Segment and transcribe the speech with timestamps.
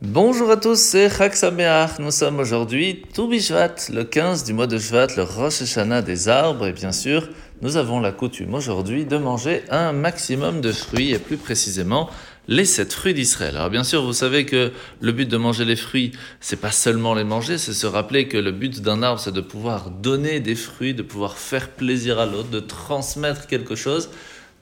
[0.00, 1.98] Bonjour à tous, c'est Chag Sameach.
[1.98, 6.68] Nous sommes aujourd'hui tout le 15 du mois de Shvat, le Rosh Hashanah des arbres.
[6.68, 7.28] Et bien sûr,
[7.62, 12.08] nous avons la coutume aujourd'hui de manger un maximum de fruits, et plus précisément
[12.46, 13.56] les sept fruits d'Israël.
[13.56, 17.14] Alors bien sûr, vous savez que le but de manger les fruits, c'est pas seulement
[17.14, 20.54] les manger, c'est se rappeler que le but d'un arbre, c'est de pouvoir donner des
[20.54, 24.10] fruits, de pouvoir faire plaisir à l'autre, de transmettre quelque chose.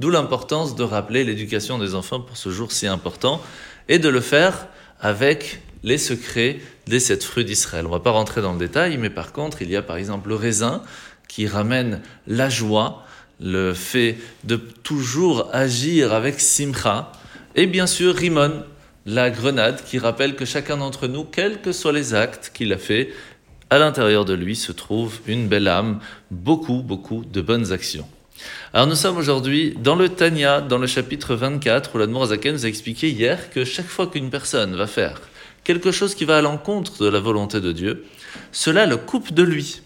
[0.00, 3.42] D'où l'importance de rappeler l'éducation des enfants pour ce jour si important
[3.88, 4.68] et de le faire
[5.00, 7.86] avec les secrets des sept fruits d'Israël.
[7.86, 10.28] On va pas rentrer dans le détail, mais par contre, il y a par exemple
[10.28, 10.82] le raisin
[11.28, 13.04] qui ramène la joie,
[13.40, 17.12] le fait de toujours agir avec simcha,
[17.54, 18.64] et bien sûr Rimon,
[19.06, 22.78] la grenade qui rappelle que chacun d'entre nous, quels que soient les actes qu'il a
[22.78, 23.12] fait,
[23.70, 28.08] à l'intérieur de lui se trouve une belle âme, beaucoup, beaucoup de bonnes actions.
[28.72, 32.64] Alors nous sommes aujourd'hui dans le Tanya, dans le chapitre 24, où l'Admor Zaken nous
[32.66, 35.20] a expliqué hier que chaque fois qu'une personne va faire
[35.64, 38.04] quelque chose qui va à l'encontre de la volonté de Dieu,
[38.52, 39.82] cela le coupe de lui.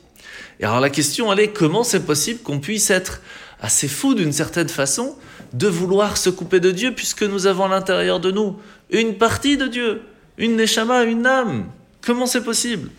[0.61, 3.23] Et alors la question, elle est comment c'est possible qu'on puisse être
[3.61, 5.17] assez fou d'une certaine façon
[5.55, 8.59] de vouloir se couper de Dieu puisque nous avons à l'intérieur de nous
[8.91, 10.03] une partie de Dieu,
[10.37, 11.67] une neshama, une âme?
[12.05, 12.91] Comment c'est possible?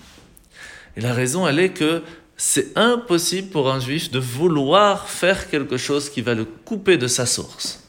[0.97, 2.01] Et la raison, elle est que
[2.43, 7.05] c'est impossible pour un juif de vouloir faire quelque chose qui va le couper de
[7.05, 7.83] sa source.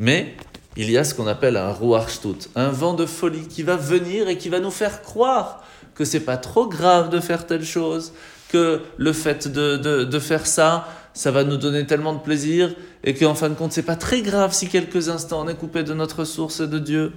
[0.00, 0.34] Mais
[0.76, 2.18] il y a ce qu'on appelle un ruach
[2.56, 5.62] un vent de folie qui va venir et qui va nous faire croire
[5.94, 8.12] que c'est pas trop grave de faire telle chose,
[8.48, 13.14] que le fait de, de, faire ça, ça va nous donner tellement de plaisir et
[13.14, 15.94] qu'en fin de compte, c'est pas très grave si quelques instants on est coupé de
[15.94, 17.12] notre source et de Dieu.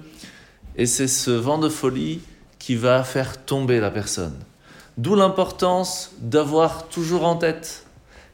[0.76, 2.20] Et c'est ce vent de folie
[2.60, 4.38] qui va faire tomber la personne.
[4.96, 7.86] D'où l'importance d'avoir toujours en tête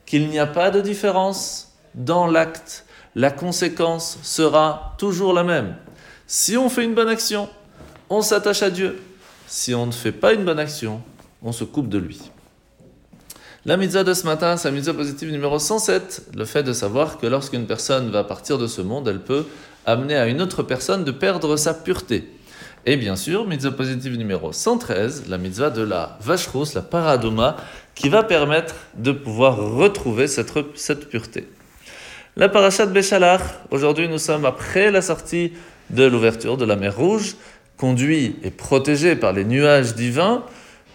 [0.06, 2.84] qu'il n'y a pas de différence dans l'acte.
[3.14, 5.77] La conséquence sera toujours la même.
[6.27, 7.48] Si on fait une bonne action,
[8.08, 9.00] on s'attache à Dieu.
[9.46, 11.02] Si on ne fait pas une bonne action,
[11.42, 12.30] on se coupe de lui.
[13.64, 17.18] La mitzvah de ce matin, c'est la mitzvah positive numéro 107, le fait de savoir
[17.18, 19.46] que lorsqu'une personne va partir de ce monde, elle peut
[19.86, 22.29] amener à une autre personne de perdre sa pureté.
[22.84, 27.56] Et bien sûr, mitzvah positive numéro 113, la mitzvah de la vache rousse, la paradoma,
[27.94, 31.48] qui va permettre de pouvoir retrouver cette, pureté.
[32.36, 35.52] La parashat Béchalach, aujourd'hui nous sommes après la sortie
[35.90, 37.36] de l'ouverture de la mer Rouge,
[37.76, 40.42] conduit et protégé par les nuages divins,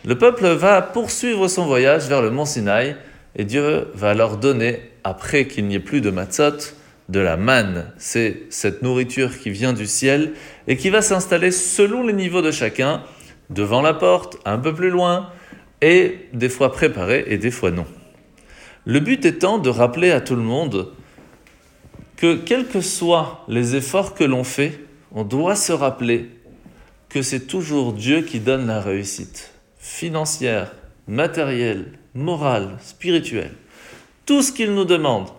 [0.04, 2.98] le peuple va poursuivre son voyage vers le mont Sinaï
[3.38, 6.74] et Dieu va leur donner, après qu'il n'y ait plus de matzot,
[7.10, 7.92] de la manne.
[7.98, 10.34] C'est cette nourriture qui vient du ciel
[10.68, 13.04] et qui va s'installer selon les niveaux de chacun,
[13.50, 15.30] devant la porte, un peu plus loin,
[15.82, 17.86] et des fois préparée et des fois non.
[18.86, 20.92] Le but étant de rappeler à tout le monde
[22.16, 24.80] que quels que soient les efforts que l'on fait,
[25.12, 26.32] on doit se rappeler
[27.10, 30.74] que c'est toujours Dieu qui donne la réussite financière,
[31.08, 33.54] matérielle, morale, spirituelle.
[34.26, 35.30] Tout ce qu'il nous demande,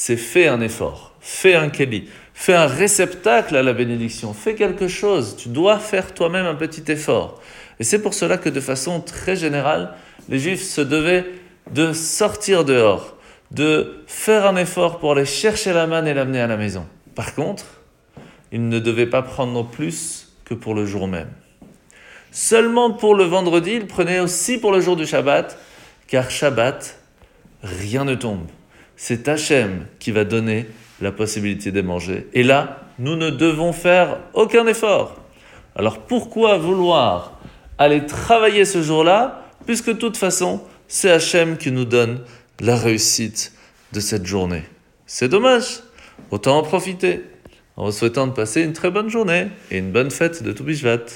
[0.00, 4.86] c'est fais un effort, fais un keli, fais un réceptacle à la bénédiction, fais quelque
[4.86, 5.34] chose.
[5.36, 7.42] Tu dois faire toi-même un petit effort.
[7.80, 9.94] Et c'est pour cela que de façon très générale,
[10.28, 11.26] les Juifs se devaient
[11.72, 13.16] de sortir dehors,
[13.50, 16.86] de faire un effort pour aller chercher la manne et l'amener à la maison.
[17.16, 17.64] Par contre,
[18.52, 21.32] ils ne devaient pas prendre plus que pour le jour même.
[22.30, 25.58] Seulement pour le vendredi, ils prenaient aussi pour le jour du Shabbat,
[26.06, 27.00] car Shabbat,
[27.64, 28.46] rien ne tombe
[28.98, 30.66] c'est Hachem qui va donner
[31.00, 32.26] la possibilité de manger.
[32.34, 35.16] Et là, nous ne devons faire aucun effort.
[35.76, 37.40] Alors pourquoi vouloir
[37.78, 42.22] aller travailler ce jour-là, puisque de toute façon, c'est Hachem qui nous donne
[42.58, 43.52] la réussite
[43.92, 44.64] de cette journée.
[45.06, 45.80] C'est dommage.
[46.32, 47.22] Autant en profiter.
[47.76, 51.06] En vous souhaitant de passer une très bonne journée et une bonne fête de Toubishvat.